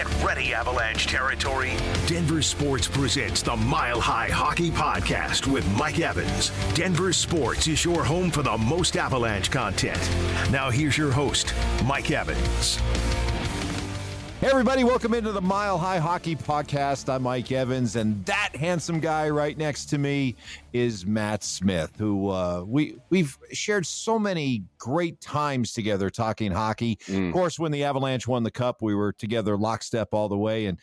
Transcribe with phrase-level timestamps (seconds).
[0.00, 1.72] Get ready, Avalanche territory.
[2.06, 6.52] Denver Sports presents the Mile High Hockey Podcast with Mike Evans.
[6.72, 10.00] Denver Sports is your home for the most Avalanche content.
[10.50, 11.52] Now, here's your host,
[11.84, 12.78] Mike Evans.
[14.40, 17.12] Hey, everybody, welcome into the Mile High Hockey Podcast.
[17.12, 20.34] I'm Mike Evans, and that handsome guy right next to me
[20.72, 26.96] is Mat Smith, who uh, we, we've shared so many great times together talking hockey.
[27.04, 27.26] Mm.
[27.28, 30.64] Of course, when the Avalanche won the Cup, we were together lockstep all the way
[30.64, 30.78] and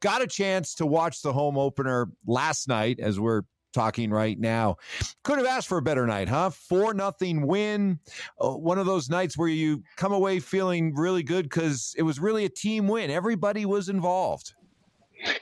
[0.00, 3.42] got a chance to watch the home opener last night as we're
[3.72, 4.76] talking right now.
[5.24, 6.50] Could have asked for a better night, huh?
[6.50, 7.98] Four nothing win.
[8.40, 12.20] Uh, one of those nights where you come away feeling really good because it was
[12.20, 13.10] really a team win.
[13.10, 14.54] Everybody was involved.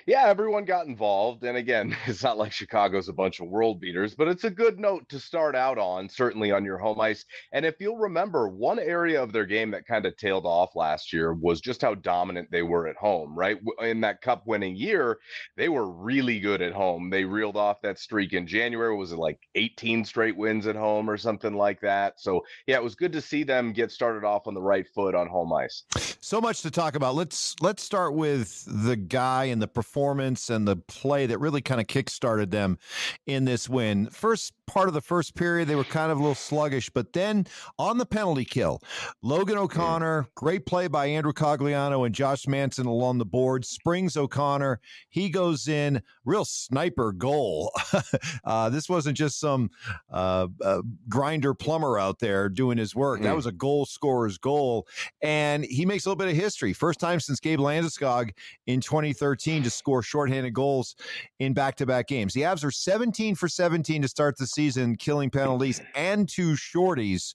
[0.07, 1.45] Yeah, everyone got involved.
[1.45, 4.79] And again, it's not like Chicago's a bunch of world beaters, but it's a good
[4.79, 7.25] note to start out on, certainly on your home ice.
[7.53, 11.12] And if you'll remember, one area of their game that kind of tailed off last
[11.12, 13.59] year was just how dominant they were at home, right?
[13.80, 15.19] In that cup winning year,
[15.56, 17.11] they were really good at home.
[17.11, 18.97] They reeled off that streak in January.
[18.97, 22.20] Was it like 18 straight wins at home or something like that?
[22.20, 25.15] So, yeah, it was good to see them get started off on the right foot
[25.15, 25.84] on home ice.
[26.20, 27.15] So much to talk about.
[27.15, 31.80] Let's let's start with the guy and the performance and the play that really kind
[31.80, 32.78] of kickstarted them
[33.26, 34.08] in this win.
[34.10, 37.46] First part of the first period, they were kind of a little sluggish, but then
[37.78, 38.80] on the penalty kill,
[39.22, 44.80] Logan O'Connor, great play by Andrew Cogliano and Josh Manson along the board, springs O'Connor.
[45.08, 47.72] He goes in, real sniper goal.
[48.44, 49.70] uh, this wasn't just some
[50.10, 53.22] uh, uh, grinder plumber out there doing his work.
[53.22, 53.36] That mm.
[53.36, 54.86] was a goal scorer's goal.
[55.20, 56.72] And he makes a little bit of history.
[56.72, 58.30] First time since Gabe Landeskog
[58.66, 60.97] in 2013 to score shorthanded goals
[61.39, 62.33] in back to back games.
[62.33, 67.34] The Avs are 17 for 17 to start the season, killing penalties and two shorties.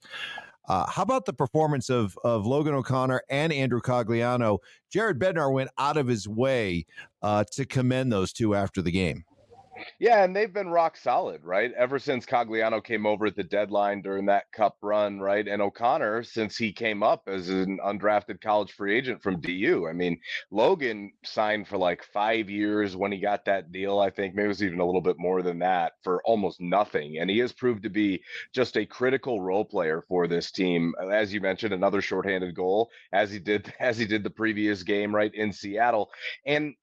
[0.67, 4.59] Uh, how about the performance of of Logan O'Connor and Andrew Cogliano?
[4.91, 6.85] Jared Bednar went out of his way
[7.21, 9.23] uh, to commend those two after the game.
[9.99, 11.71] Yeah, and they've been rock solid, right?
[11.73, 15.47] Ever since Cogliano came over at the deadline during that cup run, right?
[15.47, 19.87] And O'Connor, since he came up as an undrafted college free agent from DU.
[19.89, 20.19] I mean,
[20.51, 23.99] Logan signed for like five years when he got that deal.
[23.99, 27.17] I think maybe it was even a little bit more than that for almost nothing.
[27.19, 30.93] And he has proved to be just a critical role player for this team.
[31.11, 35.15] As you mentioned, another shorthanded goal, as he did as he did the previous game,
[35.15, 36.11] right in Seattle.
[36.45, 36.75] And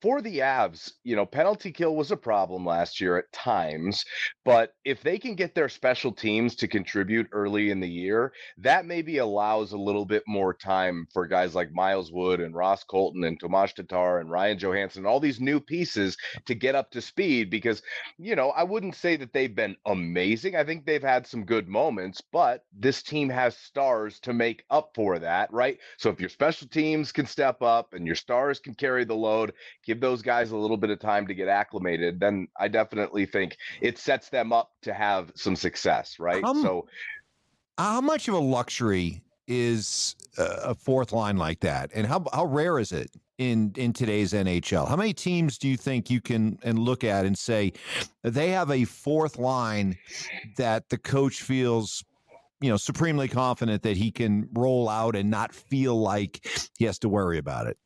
[0.00, 4.04] for the Avs, you know, penalty kill was a problem last year at times,
[4.44, 8.86] but if they can get their special teams to contribute early in the year, that
[8.86, 13.24] maybe allows a little bit more time for guys like Miles Wood and Ross Colton
[13.24, 16.16] and Tomas Tatar and Ryan Johansen, all these new pieces
[16.46, 17.82] to get up to speed because,
[18.18, 20.54] you know, I wouldn't say that they've been amazing.
[20.56, 24.90] I think they've had some good moments, but this team has stars to make up
[24.94, 25.78] for that, right?
[25.96, 29.52] So if your special teams can step up and your stars can carry the load,
[29.88, 33.56] give those guys a little bit of time to get acclimated, then I definitely think
[33.80, 36.44] it sets them up to have some success, right?
[36.44, 36.86] Um, so,
[37.78, 42.78] how much of a luxury is a fourth line like that, and how how rare
[42.78, 44.86] is it in in today's NHL?
[44.86, 47.72] How many teams do you think you can and look at and say
[48.22, 49.96] they have a fourth line
[50.58, 52.04] that the coach feels
[52.60, 56.98] you know supremely confident that he can roll out and not feel like he has
[56.98, 57.78] to worry about it?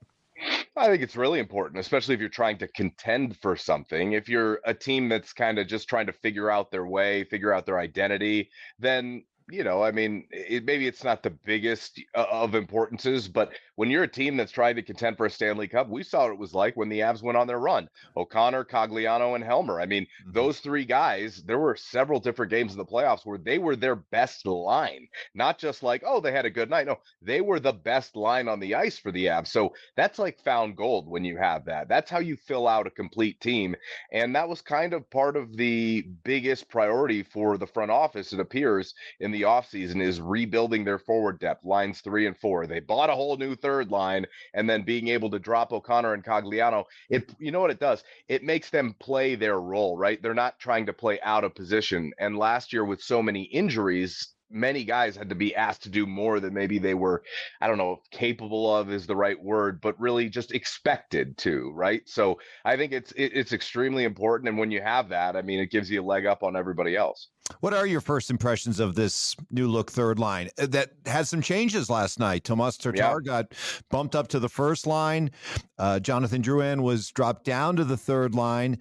[0.76, 4.12] I think it's really important, especially if you're trying to contend for something.
[4.12, 7.52] If you're a team that's kind of just trying to figure out their way, figure
[7.52, 12.24] out their identity, then you know, I mean, it, maybe it's not the biggest uh,
[12.30, 15.90] of importances, but when you're a team that's trying to contend for a Stanley Cup,
[15.90, 17.88] we saw what it was like when the Avs went on their run.
[18.16, 19.78] O'Connor, Cogliano, and Helmer.
[19.78, 20.32] I mean, mm-hmm.
[20.32, 23.96] those three guys, there were several different games in the playoffs where they were their
[23.96, 26.86] best line, not just like, oh, they had a good night.
[26.86, 29.48] No, they were the best line on the ice for the Avs.
[29.48, 31.88] So that's like found gold when you have that.
[31.88, 33.76] That's how you fill out a complete team.
[34.12, 38.40] And that was kind of part of the biggest priority for the front office, it
[38.40, 42.66] appears, in the offseason is rebuilding their forward depth, lines three and four.
[42.66, 46.24] They bought a whole new third line and then being able to drop O'Connor and
[46.24, 48.04] Cogliano, it you know what it does?
[48.28, 50.22] It makes them play their role, right?
[50.22, 52.12] They're not trying to play out of position.
[52.18, 56.06] And last year with so many injuries, many guys had to be asked to do
[56.06, 57.22] more than maybe they were
[57.60, 62.02] i don't know capable of is the right word but really just expected to right
[62.06, 65.58] so i think it's it, it's extremely important and when you have that i mean
[65.58, 67.28] it gives you a leg up on everybody else
[67.60, 71.42] what are your first impressions of this new look third line uh, that had some
[71.42, 72.44] changes last night?
[72.44, 73.18] Tomas Tatar yeah.
[73.24, 73.54] got
[73.90, 75.30] bumped up to the first line.
[75.78, 78.78] Uh, Jonathan Drouin was dropped down to the third line.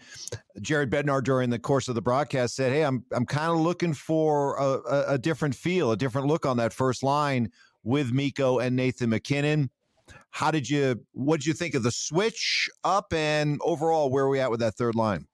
[0.61, 3.93] Jared Bednar during the course of the broadcast said, "Hey, I'm I'm kind of looking
[3.93, 7.51] for a, a, a different feel, a different look on that first line
[7.83, 9.69] with Mikko and Nathan MacKinnon."
[10.31, 14.29] how did you what did you think of the switch up and overall where are
[14.29, 15.25] we at with that third line?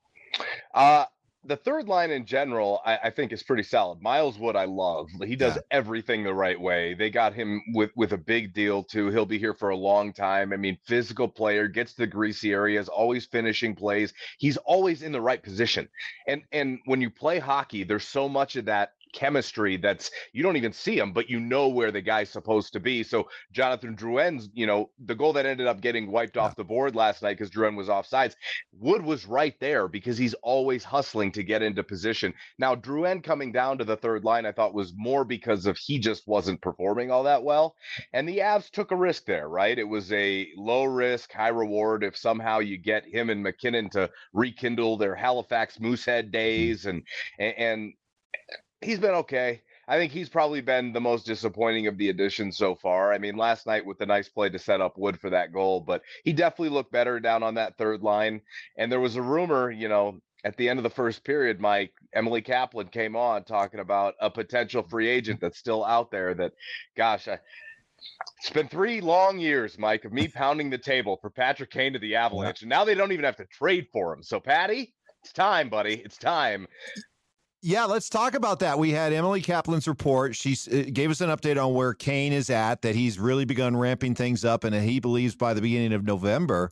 [0.73, 1.05] Uh
[1.47, 4.01] the third line in general, I, I, think is pretty solid.
[4.01, 5.09] Miles Wood, I love.
[5.25, 5.61] He does yeah.
[5.71, 6.93] everything the right way.
[6.93, 9.09] They got him with with a big deal too.
[9.09, 10.51] He'll be here for a long time.
[10.51, 14.13] I mean, physical player, gets to the greasy areas, always finishing plays.
[14.37, 15.87] He's always in the right position.
[16.27, 20.57] And and when you play hockey, there's so much of that chemistry that's you don't
[20.57, 23.03] even see him, but you know where the guy's supposed to be.
[23.03, 26.43] So Jonathan Drouin's, you know, the goal that ended up getting wiped yeah.
[26.43, 28.35] off the board last night because Drouin was offsides,
[28.73, 32.33] Wood was right there because he's always hustling to get into position.
[32.59, 35.99] Now Drouin coming down to the third line, I thought was more because of he
[35.99, 37.75] just wasn't performing all that well,
[38.13, 39.77] and the Avs took a risk there, right?
[39.77, 44.09] It was a low risk, high reward if somehow you get him and MacKinnon to
[44.33, 46.31] rekindle their Halifax Moosehead mm-hmm.
[46.31, 47.03] days and
[47.39, 47.93] and, and
[48.81, 49.61] he's been okay.
[49.87, 53.13] I think he's probably been the most disappointing of the additions so far.
[53.13, 55.79] I mean, last night with the nice play to set up Wood for that goal,
[55.79, 58.41] but he definitely looked better down on that third line.
[58.77, 61.93] And there was a rumor, you know, at the end of the first period, Mike
[62.13, 66.33] Emily Kaplan came on talking about a potential free agent that's still out there.
[66.33, 66.53] That,
[66.95, 67.39] gosh, I,
[68.39, 71.99] it's been three long years, Mike, of me pounding the table for Patrick Kane to
[71.99, 74.21] the Avalanche, and now they don't even have to trade for him.
[74.21, 74.93] So, Patty,
[75.23, 75.95] it's time, buddy.
[76.05, 76.67] It's time.
[77.67, 78.79] Yeah, let's talk about that.
[78.79, 80.37] We had Emily Kaplan's report.
[80.37, 83.75] She uh, gave us an update on where Kane is at, that he's really begun
[83.75, 86.71] ramping things up, and he believes by the beginning of November,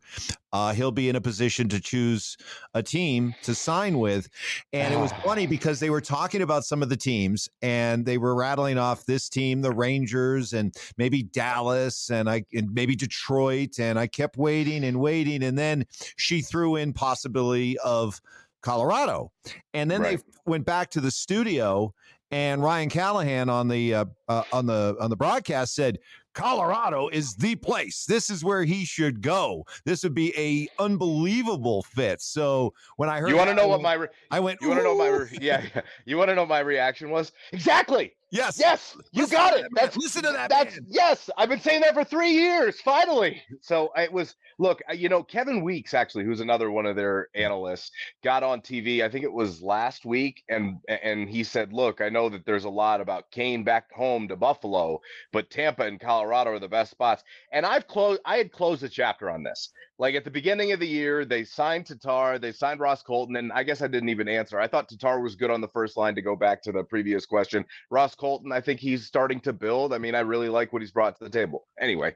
[0.53, 2.37] uh, he'll be in a position to choose
[2.73, 4.29] a team to sign with.
[4.71, 8.17] And it was funny because they were talking about some of the teams, and they
[8.17, 13.79] were rattling off this team, the Rangers, and maybe Dallas, and I, and maybe Detroit.
[13.79, 18.21] And I kept waiting and waiting, and then she threw in possibility of
[18.65, 19.31] Colorado.
[19.73, 20.17] And then right.
[20.17, 21.93] they went back to the studio
[22.31, 25.99] and Ryan Callahan on the uh, uh, on the on the broadcast said
[26.33, 28.05] Colorado is the place.
[28.05, 29.65] This is where he should go.
[29.85, 32.21] This would be a unbelievable fit.
[32.21, 34.59] So when I heard, you want to know what my re- I went.
[34.61, 35.81] You want to know my re- yeah, yeah.
[36.05, 38.13] You want to know my reaction was exactly.
[38.35, 38.59] Yes.
[38.59, 38.97] Yes.
[39.11, 39.65] You listen got it.
[39.73, 40.49] That's listen to that.
[40.49, 40.87] That's man.
[40.89, 41.29] yes.
[41.37, 42.81] I've been saying that for three years.
[42.81, 43.41] Finally.
[43.61, 44.35] So uh, it was.
[44.57, 47.91] Look, uh, you know, Kevin Weeks actually, who's another one of their analysts,
[48.23, 49.03] got on TV.
[49.03, 52.65] I think it was last week, and and he said, "Look, I know that there's
[52.65, 56.91] a lot about Kane back home to Buffalo, but Tampa and Colorado are the best
[56.91, 58.21] spots." And I've closed.
[58.25, 59.69] I had closed the chapter on this.
[59.97, 63.51] Like at the beginning of the year, they signed Tatar, they signed Ross Colton, and
[63.53, 64.59] I guess I didn't even answer.
[64.59, 67.25] I thought Tatar was good on the first line to go back to the previous
[67.25, 67.63] question.
[67.89, 69.93] Ross Colton, I think he's starting to build.
[69.93, 71.67] I mean, I really like what he's brought to the table.
[71.79, 72.13] Anyway,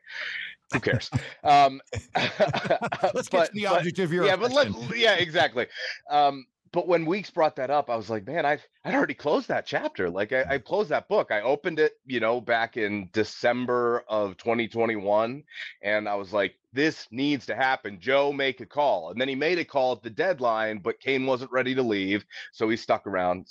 [0.74, 1.10] who cares?
[1.44, 1.80] um,
[2.16, 5.68] let's but, get to the object but, of your yeah, but let, yeah, exactly.
[6.10, 9.48] Um, but when Weeks brought that up, I was like, man, I've I'd already closed
[9.48, 10.10] that chapter.
[10.10, 11.32] Like I, I, closed that book.
[11.32, 15.44] I opened it, you know, back in December of 2021,
[15.82, 18.00] and I was like, this needs to happen.
[18.00, 19.12] Joe, make a call.
[19.12, 22.26] And then he made a call at the deadline, but Kane wasn't ready to leave,
[22.54, 23.48] so he stuck around.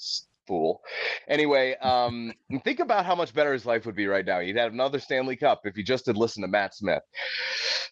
[0.46, 0.80] Fool.
[1.28, 2.32] Anyway, um,
[2.64, 4.40] think about how much better his life would be right now.
[4.40, 7.02] He'd have another Stanley Cup if he just had listened to Mat Smith.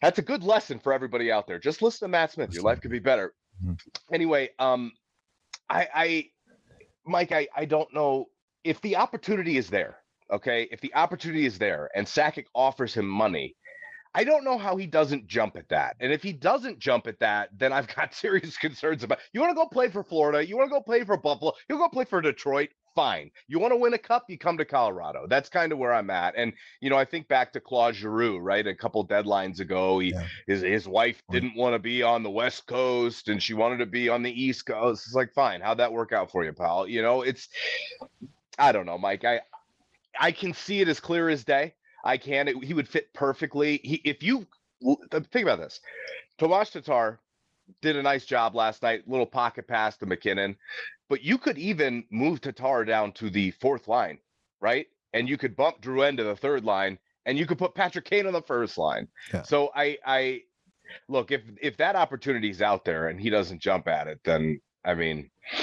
[0.00, 1.58] That's a good lesson for everybody out there.
[1.58, 2.55] Just listen to Mat Smith.
[2.55, 3.34] Your life could be better.
[3.62, 3.75] Mm-hmm.
[4.14, 4.93] Anyway, um,
[5.69, 6.31] I, I
[7.07, 8.27] Mike, I, I don't know
[8.65, 9.99] if the opportunity is there.
[10.33, 13.55] Okay, if the opportunity is there and Sakic offers him money,
[14.13, 15.95] I don't know how he doesn't jump at that.
[16.01, 19.19] And if he doesn't jump at that, then I've got serious concerns about.
[19.32, 20.46] You want to go play for Florida?
[20.46, 21.53] You want to go play for Buffalo?
[21.69, 22.70] You go play for Detroit?
[22.96, 23.31] Fine.
[23.46, 24.24] You want to win a cup?
[24.26, 25.26] You come to Colorado.
[25.29, 26.32] That's kind of where I'm at.
[26.34, 28.67] And you know, I think back to Claude Giroux, right?
[28.67, 30.26] A couple deadlines ago, he yeah.
[30.46, 33.86] his his wife didn't want to be on the West Coast and she wanted to
[33.86, 35.05] be on the East Coast.
[35.06, 35.60] It's like, fine.
[35.60, 36.88] How'd that work out for you, pal?
[36.88, 37.50] You know, it's
[38.58, 39.26] I don't know, Mike.
[39.26, 39.43] I
[40.19, 41.74] I can see it as clear as day.
[42.03, 42.48] I can.
[42.48, 43.79] It, he would fit perfectly.
[43.84, 44.46] He, if you
[45.12, 45.81] think about this,
[46.38, 47.20] Tomas Tatar
[47.82, 49.03] did a nice job last night.
[49.06, 50.56] Little pocket pass to MacKinnon,
[51.08, 54.19] but you could even move Tatar down to the fourth line,
[54.61, 54.87] right?
[55.13, 58.27] And you could bump Drouin to the third line, and you could put Patrick Kane
[58.27, 59.08] on the first line.
[59.32, 59.43] Yeah.
[59.43, 60.43] So I, I
[61.08, 64.61] look if if that opportunity is out there and he doesn't jump at it, then
[64.85, 65.31] I mean.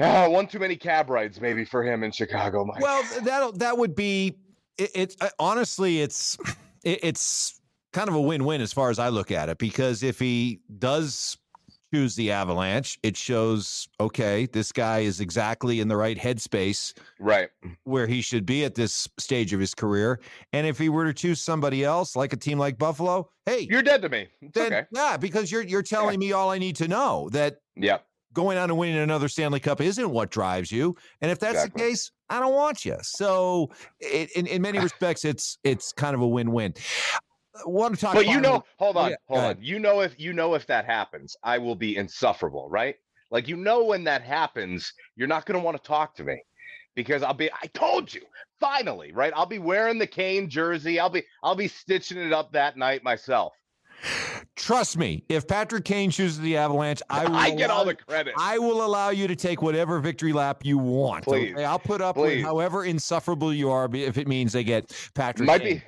[0.00, 2.64] Ah, one too many cab rides, maybe for him in Chicago.
[2.64, 2.80] Mike.
[2.80, 4.36] Well, that that would be
[4.76, 6.36] it, it's uh, honestly, it's
[6.82, 7.60] it, it's
[7.94, 11.38] kind of a win-win as far as I look at it because if he does
[11.94, 17.48] choose the Avalanche, it shows okay, this guy is exactly in the right headspace, right,
[17.84, 20.20] where he should be at this stage of his career.
[20.52, 23.82] And if he were to choose somebody else, like a team like Buffalo, hey, you're
[23.82, 24.26] dead to me.
[24.42, 24.86] It's then, okay.
[24.90, 26.28] Yeah, because you're you're telling yeah.
[26.28, 27.58] me all I need to know that.
[27.76, 27.98] Yeah
[28.32, 30.96] going on and winning another Stanley Cup isn't what drives you.
[31.20, 31.82] And if that's exactly.
[31.82, 32.96] the case, I don't want you.
[33.00, 33.70] So
[34.00, 36.74] it, in, in many respects, it's it's kind of a win-win.
[37.66, 38.14] Want to talk.
[38.14, 39.56] But you know, hold on, yeah, hold on.
[39.60, 42.96] You know, if you know if that happens, I will be insufferable, right?
[43.30, 46.42] Like you know, when that happens, you're not going to want to talk to me
[46.94, 47.50] because I'll be.
[47.52, 48.22] I told you,
[48.60, 49.32] finally, right?
[49.34, 51.00] I'll be wearing the Kane jersey.
[51.00, 53.52] I'll be, I'll be stitching it up that night myself.
[54.56, 58.34] Trust me, if Patrick Kane chooses the Avalanche, I will I get all the credit.
[58.38, 61.24] I will allow you to take whatever victory lap you want.
[61.24, 61.52] Please.
[61.52, 61.64] okay?
[61.64, 65.46] I'll put up with however insufferable you are if it means they get Patrick.
[65.46, 65.78] might Kane.
[65.78, 65.82] be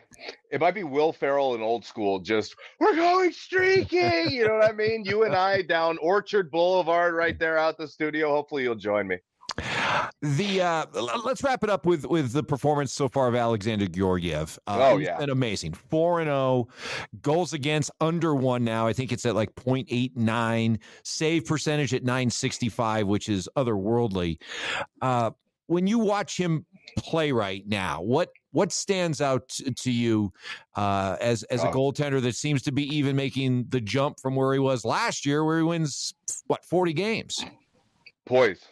[0.50, 4.30] it might be Will Ferrell in old school, just we're going streaking.
[4.30, 5.04] You know what I mean?
[5.04, 8.30] You and I down Orchard Boulevard right there out the studio.
[8.30, 9.18] Hopefully you'll join me.
[10.22, 10.86] The uh,
[11.24, 14.58] let's wrap it up with with the performance so far of Alexander Georgiev.
[14.66, 15.18] Uh, Oh, yeah.
[15.18, 15.72] been amazing.
[15.74, 16.68] Four and zero,
[17.22, 18.86] goals against under one now.
[18.86, 24.38] I think it's at like 0.89, save percentage at 965, which is otherworldly.
[25.02, 25.30] Uh,
[25.66, 26.64] when you watch him
[26.98, 30.32] play right now, what what stands out to you
[30.76, 31.72] uh, as as a Oh.
[31.72, 35.44] goaltender that seems to be even making the jump from where he was last year,
[35.44, 36.14] where he wins
[36.46, 37.44] what 40 games?
[38.24, 38.64] Poise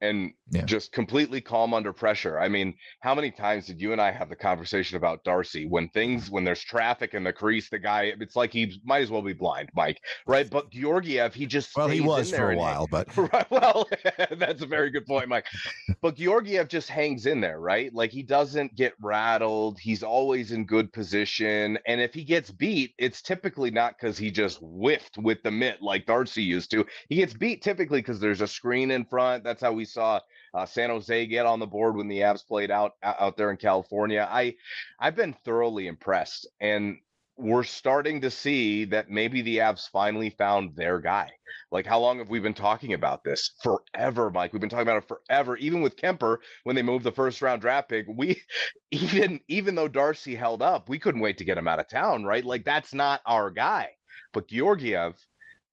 [0.00, 0.64] and Yeah.
[0.64, 2.38] just completely calm under pressure.
[2.38, 5.88] I mean, how many times did you and I have the conversation about Darcy when
[5.88, 9.22] things when there's traffic in the crease, the guy it's like he might as well
[9.22, 10.48] be blind, Mike, right?
[10.48, 13.08] But Georgiev, he just Well, he was for a while, but.
[13.50, 13.88] Well,
[14.38, 15.46] that's a very good point, Mike.
[16.00, 17.92] But Georgiev just hangs in there, right?
[17.94, 19.78] Like he doesn't get rattled.
[19.78, 21.78] He's always in good position.
[21.86, 25.80] And if he gets beat, it's typically not because he just whiffed with the mitt
[25.80, 26.84] like Darcy used to.
[27.08, 29.44] He gets beat typically because there's a screen in front.
[29.44, 30.20] That's how we saw
[30.54, 33.56] uh, San Jose get on the board when the Avs played out out there in
[33.56, 34.26] California.
[34.30, 34.54] I
[34.98, 36.98] I've been thoroughly impressed, and
[37.36, 41.30] we're starting to see that maybe the Avs finally found their guy.
[41.70, 43.50] Like, how long have we been talking about this?
[43.62, 44.52] Forever, Mike.
[44.52, 45.56] We've been talking about it forever.
[45.56, 48.40] Even with Kuemper, when they moved the first round draft pick, we
[48.92, 52.24] even even though Darcy held up, we couldn't wait to get him out of town,
[52.24, 52.44] right?
[52.44, 53.90] Like, that's not our guy.
[54.32, 55.14] But Georgiev,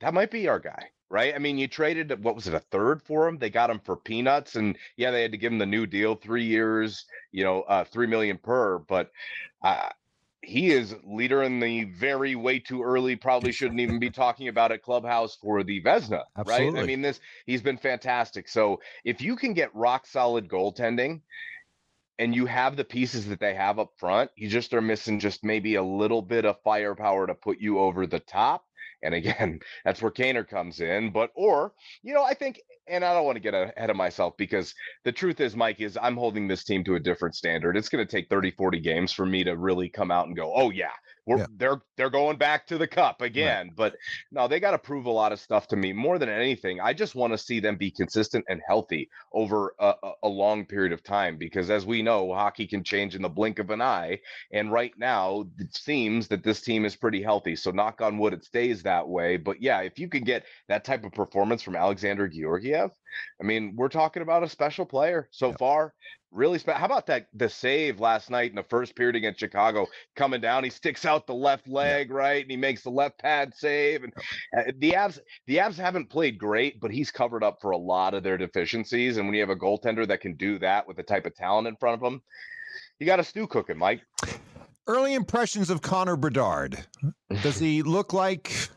[0.01, 1.36] that might be our guy, right?
[1.36, 3.38] I mean, you traded what was it, a third for him?
[3.38, 6.15] They got him for peanuts, and yeah, they had to give him the new deal,
[6.15, 8.80] three years, you know, uh, three million per.
[8.80, 9.12] But
[9.62, 9.89] uh,
[10.41, 13.15] he is leader in the very way too early.
[13.18, 14.82] Probably shouldn't even be talking about it.
[14.82, 16.74] Clubhouse for the Vezina, right?
[16.80, 18.48] I mean, this he's been fantastic.
[18.48, 21.22] So if you can get rock solid goaltending.
[22.20, 24.30] And you have the pieces that they have up front.
[24.36, 28.06] You just are missing just maybe a little bit of firepower to put you over
[28.06, 28.63] the top.
[29.03, 31.12] And again, that's where Kaner comes in.
[31.12, 34.36] But, or, you know, I think, and I don't want to get ahead of myself
[34.38, 37.77] because the truth is, Mike, is I'm holding this team to a different standard.
[37.77, 40.51] It's going to take 30, 40 games for me to really come out and go,
[40.53, 40.91] oh, yeah,
[41.25, 41.45] we're, Yeah.
[41.55, 43.71] they're, they're going back to the cup again.
[43.75, 43.95] But
[44.31, 46.79] no, they got to prove a lot of stuff to me more than anything.
[46.81, 50.65] I just want to see them be consistent and healthy over a, a, a long
[50.65, 53.81] period of time because, as we know, hockey can change in the blink of an
[53.81, 54.19] eye.
[54.51, 57.55] And right now, it seems that this team is pretty healthy.
[57.55, 59.38] So, knock on wood, it stays that way.
[59.38, 62.80] But yeah, if you can get that type of performance from Alexander Georgiev,
[63.39, 65.57] I mean, we're talking about a special player so Yeah.
[65.57, 65.93] far.
[66.31, 66.79] Really special.
[66.79, 67.27] How about that?
[67.33, 71.27] The save last night in the first period against Chicago, coming down, he sticks out
[71.27, 74.05] the left leg, right, and he makes the left pad save.
[74.05, 74.13] And
[74.57, 78.13] uh, the Avs, the Avs haven't played great, but he's covered up for a lot
[78.13, 79.17] of their deficiencies.
[79.17, 81.67] And when you have a goaltender that can do that with the type of talent
[81.67, 82.21] in front of him,
[83.00, 84.01] you got a stew cooking, Mike.
[84.88, 86.77] Early impressions of Connor Bedard.
[87.43, 88.69] Does he look like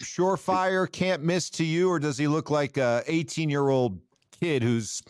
[0.00, 4.00] surefire, can't miss to you, or does he look like a 18 year old
[4.40, 5.02] kid who's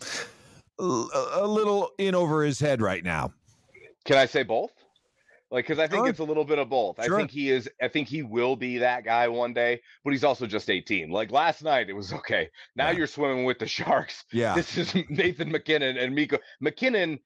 [0.79, 3.31] a, little in over his head right now?
[4.05, 4.71] Can I say both?
[5.51, 6.07] Like, because I think Sure.
[6.09, 7.03] it's a little bit of both.
[7.03, 7.15] Sure.
[7.15, 7.69] I think he is.
[7.81, 11.09] I think he will be that guy one day, but he's also just 18.
[11.09, 12.49] Like last night, it was okay.
[12.75, 12.97] Now Yeah.
[12.99, 14.23] you're swimming with the sharks.
[14.31, 14.55] Yeah.
[14.55, 17.19] This is Nathan MacKinnon and Mikko McKinnon.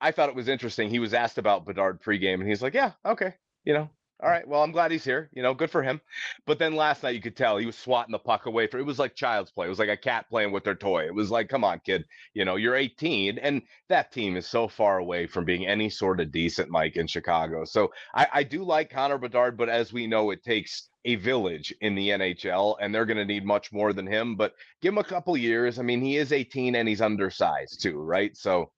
[0.00, 0.88] I thought it was interesting.
[0.88, 3.90] He was asked about Bedard pregame, and he's like, "Yeah, okay, you know,
[4.22, 4.46] all right.
[4.46, 5.28] Well, I'm glad he's here.
[5.32, 6.00] You know, good for him."
[6.46, 8.86] But then last night, you could tell he was swatting the puck away For It
[8.86, 9.66] was like child's play.
[9.66, 11.06] It was like a cat playing with their toy.
[11.06, 12.04] It was like, "Come on, kid.
[12.34, 16.20] You know, you're 18, and that team is so far away from being any sort
[16.20, 20.06] of decent Mike in Chicago." So I, I do like Connor Bedard, but as we
[20.06, 23.92] know, it takes a village in the NHL, and they're going to need much more
[23.92, 24.34] than him.
[24.34, 25.78] But give him a couple years.
[25.78, 28.36] I mean, he is 18 and he's undersized too, right?
[28.36, 28.72] So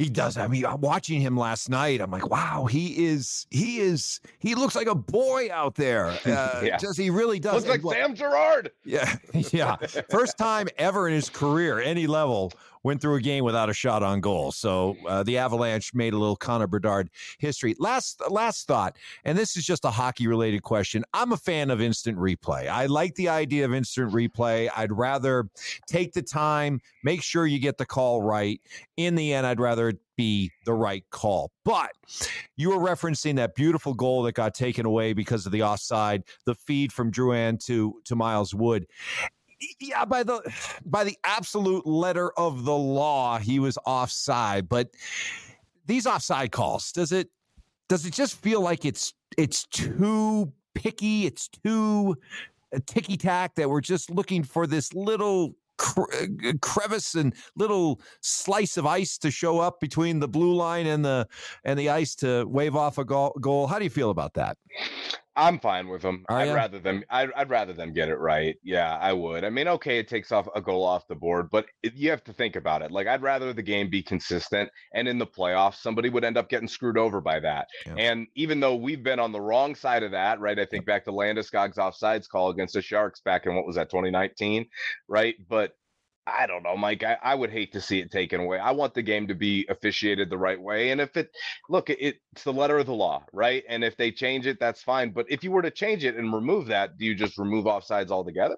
[0.00, 0.38] He does.
[0.38, 2.00] I mean, I'm watching him last night.
[2.00, 6.18] I'm like, wow, he is, he is, he looks like a boy out there.
[6.26, 6.78] Uh, Yeah.
[6.78, 7.52] Does he really does?
[7.66, 8.70] looks like And what- Sam Gerard.
[8.84, 9.14] Yeah,
[9.52, 9.76] yeah.
[10.08, 12.50] First time ever in his career, any level,
[12.82, 14.52] went through a game without a shot on goal.
[14.52, 17.74] So uh, the Avalanche made a little Connor Bedard history.
[17.78, 21.04] Last last thought, and this is just a hockey related question.
[21.12, 22.68] I'm a fan of instant replay.
[22.68, 24.68] I like the idea of instant replay.
[24.76, 25.48] I'd rather
[25.86, 28.60] take the time, make sure you get the call right.
[28.96, 31.50] In the end, I'd rather be the right call.
[31.64, 31.92] But
[32.56, 36.54] you were referencing that beautiful goal that got taken away because of the offside, the
[36.54, 38.86] feed from Drouin to to Miles Wood
[39.80, 40.40] yeah, by the
[40.84, 44.68] by the absolute letter of the law, he was offside.
[44.68, 44.90] But
[45.86, 47.28] these offside calls, does it
[47.88, 51.26] does it just feel like it's it's too picky?
[51.26, 52.16] It's too
[52.74, 55.54] uh, ticky tack that we're just looking for this little
[55.96, 56.26] uh,
[56.60, 61.26] crevice and little slice of ice to show up between the blue line and the
[61.64, 63.66] and the ice to wave off a goal.
[63.66, 64.56] How do you feel about that?
[65.36, 66.24] I'm fine with them.
[66.28, 66.54] Are oh, I'd ya?
[66.54, 67.04] rather them.
[67.08, 68.56] I'd, I'd, rather them get it right.
[68.62, 69.44] Yeah, I would.
[69.44, 72.24] I mean, okay, it takes off a goal off the board, but it, you have
[72.24, 72.90] to think about it.
[72.90, 76.48] Like, I'd rather the game be consistent, and in the playoffs, somebody would end up
[76.48, 77.68] getting screwed over by that.
[77.86, 77.94] Yeah.
[77.96, 80.58] And even though we've been on the wrong side of that, right?
[80.58, 83.90] I think back to Landeskog's offsides call against the Sharks back in what was that
[83.90, 84.66] 2019,
[85.08, 85.36] right?
[85.48, 85.72] But
[86.38, 87.02] I don't know, Mike.
[87.02, 88.58] I, I, would hate to see it taken away.
[88.58, 90.90] I want the game to be officiated the right way.
[90.90, 91.30] And if it,
[91.68, 93.64] look, it, it's the letter of the law, right?
[93.68, 95.10] And if they change it, that's fine.
[95.10, 98.10] But if you were to change it and remove that, do you just remove offsides
[98.10, 98.56] altogether?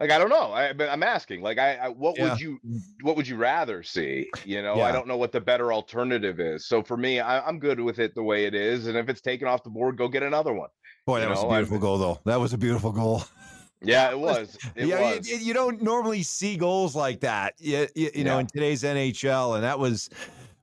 [0.00, 0.52] Like I don't know.
[0.52, 1.42] I, but I'm asking.
[1.42, 2.30] Like I, I what yeah.
[2.30, 2.58] would you,
[3.02, 4.28] what would you rather see?
[4.44, 4.86] You know, yeah.
[4.86, 6.66] I don't know what the better alternative is.
[6.66, 8.88] So for me, I, am good with it the way it is.
[8.88, 10.70] And if it's taken off the board, go get another one.
[11.06, 11.50] Boy, that you was know?
[11.50, 12.20] a beautiful I, goal, though.
[12.24, 13.22] That was a beautiful goal.
[13.82, 14.56] Yeah, it was.
[14.74, 15.28] It yeah, was.
[15.28, 19.54] You, you, don't normally see goals like that, you, you, you know, in today's NHL,
[19.54, 20.08] and that was,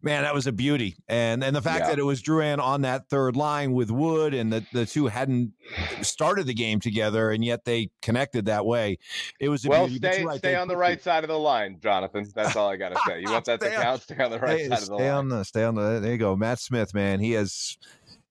[0.01, 0.95] man, that was a beauty.
[1.07, 1.89] And and the fact yeah.
[1.89, 5.53] that it was Drouin on that third line with Wood, and that the two hadn't
[6.01, 8.97] started the game together, and yet they connected that way.
[9.39, 9.87] It was well.
[9.87, 10.07] Beauty.
[10.07, 12.25] Stay right, stay on the right side of the line, Jonathan.
[12.33, 13.21] That's all I got to say.
[13.21, 14.01] You want that to count?
[14.01, 15.19] Stay on the right stay, side of the stay line.
[15.19, 15.99] On the, stay on the.
[15.99, 16.93] There you go, Mat Smith.
[16.93, 17.77] Man, he has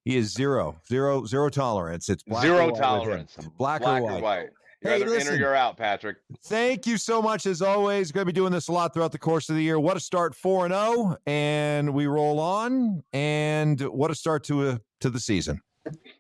[0.08, 2.08] he is zero, zero, zero tolerance.
[2.08, 3.36] It's zero tolerance.
[3.58, 4.18] Black, black, or white.
[4.18, 4.48] Or white.
[4.82, 6.18] You're hey, either listen, in or you're out, Patrick.
[6.44, 8.12] Thank you so much as always.
[8.12, 9.80] Going to be doing this a lot throughout the course of the year.
[9.80, 13.02] What a start, four and zero, oh, and we roll on.
[13.12, 15.60] And what a start to a to the season.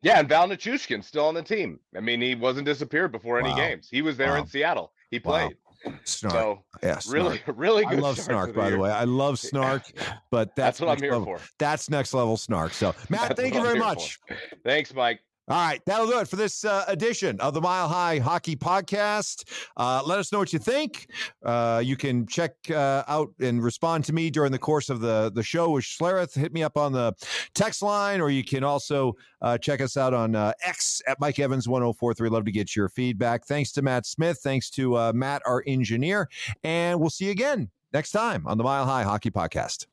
[0.02, 1.78] Yeah, and Val Nichushkin still on the team.
[1.96, 3.56] I mean, he wasn't disappeared before any wow.
[3.56, 3.88] games.
[3.90, 4.38] He was there wow.
[4.38, 4.92] in Seattle.
[5.10, 5.50] He played.
[5.50, 5.94] Wow.
[6.04, 6.32] Snark.
[6.32, 7.14] So yeah, snark.
[7.14, 7.98] really, really good.
[7.98, 8.90] I love snark, by the way.
[8.90, 9.84] I love snark,
[10.30, 11.36] but that's, that's what I'm here level.
[11.36, 11.40] for.
[11.58, 12.72] That's next level snark.
[12.72, 14.18] So, Mat, thank you very much.
[14.26, 14.36] For.
[14.64, 15.20] Thanks, Mike.
[15.50, 19.44] All right, that'll do it for this uh, edition of the Mile High Hockey Podcast.
[19.78, 21.08] Uh, let us know what you think.
[21.42, 25.32] Uh, you can check uh, out and respond to me during the course of the,
[25.34, 26.34] the show with Schlereth.
[26.34, 27.14] Hit me up on the
[27.54, 31.38] text line, or you can also uh, check us out on uh, X at Mike
[31.38, 32.28] Evans 1043.
[32.28, 33.46] Love to get your feedback.
[33.46, 34.40] Thanks to Mat Smith.
[34.42, 36.28] Thanks to Matt, our engineer.
[36.62, 39.86] And we'll see you again next time on the Mile High Hockey Podcast.